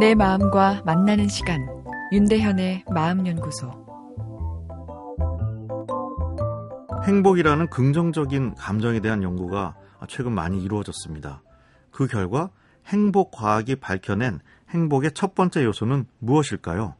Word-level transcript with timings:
내 0.00 0.14
마음과 0.14 0.84
만나는 0.86 1.28
시간 1.28 1.60
윤대현의 2.10 2.86
마음연구소 2.88 3.70
행복이라는 7.04 7.68
긍정적인 7.68 8.54
감정에 8.54 9.00
대한 9.00 9.22
연구가 9.22 9.76
최근 10.08 10.32
많이 10.32 10.62
이루어졌습니다. 10.62 11.42
그 11.90 12.06
결과 12.06 12.48
행복 12.86 13.30
과학이 13.30 13.76
밝혀낸 13.76 14.40
행복의 14.70 15.12
첫 15.12 15.34
번째 15.34 15.64
요소는 15.64 16.06
무엇일까요? 16.18 16.94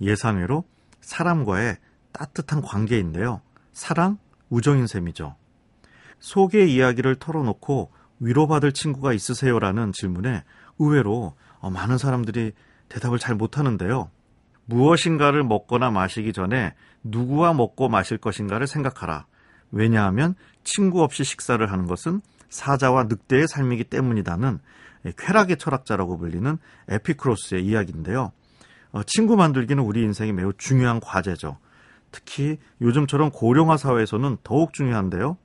예상외로 0.00 0.64
사람과의 1.02 1.76
따뜻한 2.12 2.62
관계인데요. 2.62 3.42
사랑, 3.74 4.16
우정인 4.48 4.86
셈이죠. 4.86 5.36
속의 6.20 6.72
이야기를 6.72 7.16
털어놓고 7.16 7.92
위로받을 8.20 8.72
친구가 8.72 9.12
있으세요라는 9.12 9.92
질문에 9.92 10.44
의외로 10.78 11.34
많은 11.62 11.98
사람들이 11.98 12.52
대답을 12.88 13.18
잘 13.18 13.34
못하는데요. 13.34 14.10
무엇인가를 14.66 15.42
먹거나 15.44 15.90
마시기 15.90 16.32
전에 16.32 16.74
누구와 17.02 17.54
먹고 17.54 17.88
마실 17.88 18.18
것인가를 18.18 18.66
생각하라. 18.66 19.26
왜냐하면 19.70 20.34
친구 20.64 21.02
없이 21.02 21.24
식사를 21.24 21.64
하는 21.70 21.86
것은 21.86 22.20
사자와 22.48 23.04
늑대의 23.04 23.48
삶이기 23.48 23.84
때문이다는 23.84 24.58
쾌락의 25.16 25.56
철학자라고 25.56 26.18
불리는 26.18 26.58
에피크로스의 26.88 27.64
이야기인데요. 27.64 28.32
어, 28.92 29.02
친구 29.04 29.36
만들기는 29.36 29.82
우리 29.82 30.02
인생에 30.02 30.32
매우 30.32 30.52
중요한 30.54 31.00
과제죠. 31.00 31.58
특히 32.10 32.58
요즘처럼 32.80 33.30
고령화 33.30 33.76
사회에서는 33.76 34.38
더욱 34.42 34.72
중요한데요. 34.72 35.36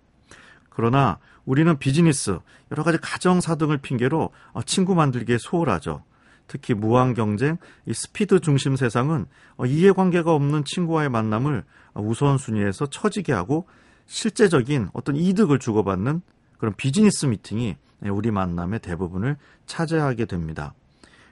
그러나 0.76 1.20
우리는 1.46 1.78
비즈니스, 1.78 2.40
여러 2.72 2.84
가지 2.84 2.98
가정사 2.98 3.56
등을 3.56 3.78
핑계로 3.78 4.32
어, 4.54 4.64
친구 4.64 4.96
만들기에 4.96 5.38
소홀하죠. 5.40 6.04
특히 6.48 6.74
무한 6.74 7.14
경쟁, 7.14 7.58
이 7.86 7.94
스피드 7.94 8.40
중심 8.40 8.76
세상은 8.76 9.26
어, 9.58 9.66
이해관계가 9.66 10.34
없는 10.34 10.64
친구와의 10.66 11.10
만남을 11.10 11.64
우선순위에서 11.96 12.88
처지게 12.88 13.34
하고 13.34 13.68
실제적인 14.06 14.90
어떤 14.94 15.16
이득을 15.16 15.60
주고받는 15.60 16.22
그런 16.58 16.74
비즈니스 16.76 17.26
미팅이 17.26 17.76
우리 18.10 18.32
만남의 18.32 18.80
대부분을 18.80 19.38
차지하게 19.66 20.26
됩니다. 20.26 20.74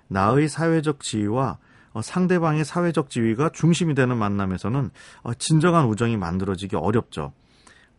나의 0.07 0.49
사회적 0.49 1.01
지위와 1.01 1.57
어, 1.93 2.01
상대방의 2.01 2.63
사회적 2.63 3.09
지위가 3.09 3.49
중심이 3.49 3.95
되는 3.95 4.17
만남에서는 4.17 4.91
어, 5.23 5.33
진정한 5.33 5.85
우정이 5.85 6.15
만들어지기 6.17 6.75
어렵죠. 6.75 7.33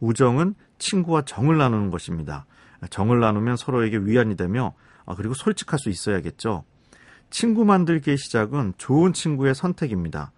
우정은 0.00 0.54
친구와 0.82 1.22
정을 1.22 1.56
나누는 1.56 1.90
것입니다. 1.90 2.44
정을 2.90 3.20
나누면 3.20 3.56
서로에게 3.56 3.98
위안이 3.98 4.36
되며 4.36 4.74
어, 5.04 5.14
그리고 5.14 5.34
솔직할 5.34 5.78
수 5.78 5.88
있어야겠죠. 5.88 6.64
친구 7.30 7.64
만들기의 7.64 8.18
시작은 8.18 8.74
좋은 8.76 9.12
친구의 9.12 9.54
선택입니다. 9.54 10.32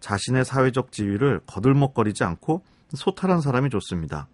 자신의 0.00 0.44
사회적 0.44 0.92
지위를 0.92 1.40
거들먹거리지 1.46 2.24
않고 2.24 2.62
소탈한 2.94 3.40
사람이 3.40 3.70
좋습니다. 3.70 4.28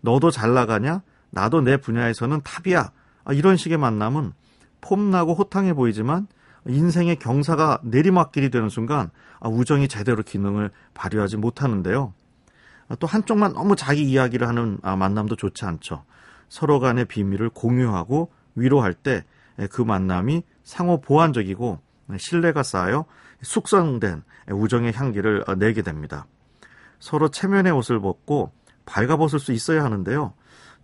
너도 0.00 0.30
잘 0.30 0.54
나가냐? 0.54 1.02
나도 1.30 1.60
내 1.60 1.76
분야에서는 1.76 2.40
탑이야. 2.42 2.92
아, 3.24 3.32
이런 3.32 3.56
식의 3.56 3.76
만남은 3.76 4.32
폼나고 4.80 5.34
호탕해 5.34 5.74
보이지만 5.74 6.26
인생의 6.66 7.16
경사가 7.16 7.80
내리막길이 7.82 8.50
되는 8.50 8.68
순간 8.68 9.10
아, 9.40 9.48
우정이 9.48 9.88
제대로 9.88 10.22
기능을 10.22 10.70
발휘하지 10.94 11.36
못하는데요. 11.36 12.14
아, 12.90 12.96
또 12.96 13.06
한쪽만 13.06 13.54
너무 13.54 13.74
자기 13.74 14.02
이야기를 14.02 14.46
하는 14.46 14.78
만남도 14.82 15.36
좋지 15.36 15.64
않죠. 15.64 16.04
서로 16.50 16.80
간의 16.80 17.06
비밀을 17.06 17.48
공유하고 17.48 18.30
위로할 18.54 18.92
때 18.92 19.24
그 19.68 19.82
만남이 19.82 20.42
상호 20.62 21.00
보완적이고 21.00 21.80
신뢰가 22.16 22.62
쌓여 22.62 23.04
숙성된 23.42 24.22
우정의 24.50 24.92
향기를 24.92 25.44
어, 25.46 25.54
내게 25.54 25.82
됩니다. 25.82 26.26
서로 26.98 27.28
체면의 27.28 27.72
옷을 27.72 28.00
벗고 28.00 28.52
발가벗을 28.86 29.38
수 29.38 29.52
있어야 29.52 29.84
하는데요. 29.84 30.34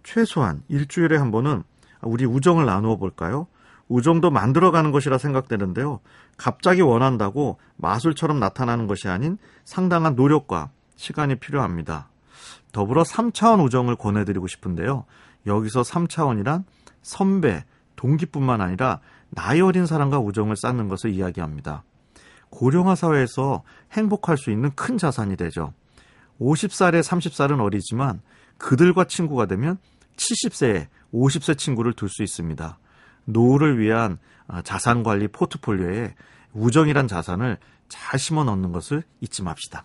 최소한 0.03 0.63
일주일에 0.69 1.17
한 1.17 1.31
번은 1.31 1.65
우리 2.03 2.25
우정을 2.25 2.65
나누어 2.65 2.97
볼까요? 2.97 3.49
우정도 3.89 4.31
만들어가는 4.31 4.91
것이라 4.93 5.19
생각되는데요. 5.19 6.01
갑자기 6.37 6.81
원한다고 6.81 7.59
마술처럼 7.77 8.39
나타나는 8.39 8.87
것이 8.87 9.09
아닌 9.09 9.39
상당한 9.65 10.15
노력과 10.15 10.71
시간이 10.97 11.37
필요합니다. 11.37 12.09
더불어 12.73 13.03
3차원 13.05 13.65
우정을 13.65 13.97
권해드리고 13.97 14.47
싶은데요. 14.47 15.05
여기서 15.47 15.83
3차원이란 15.83 16.65
선배, 17.03 17.65
동기뿐만 17.95 18.61
아니라 18.61 19.01
나이 19.31 19.61
어린 19.61 19.87
사람과 19.87 20.19
우정을 20.19 20.57
쌓는 20.57 20.89
것을 20.89 21.11
이야기합니다. 21.11 21.85
고령화 22.51 22.95
사회에서 22.95 23.63
행복할 23.93 24.37
수 24.37 24.51
있는 24.51 24.71
큰 24.75 24.99
자산이 24.99 25.37
되죠. 25.37 25.73
50살에 26.41 27.03
30살은 27.03 27.61
어리지만 27.61 28.21
그들과 28.59 29.05
친구가 29.05 29.47
되면 29.47 29.79
70세에 30.17 30.89
50세 31.13 31.57
친구를 31.59 31.93
둘 31.93 32.09
수 32.09 32.23
있습니다. 32.23 32.79
노후를 33.25 33.79
위한 33.79 34.19
아, 34.49 34.63
자산 34.63 35.03
관리 35.03 35.29
포트폴리오에 35.29 36.15
우정이란 36.53 37.09
자산을 37.09 37.59
잘 37.89 38.19
심어 38.19 38.45
넣는 38.45 38.73
것을 38.73 39.03
잊지 39.21 39.43
맙시다. 39.43 39.85